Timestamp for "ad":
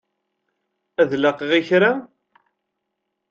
1.01-1.11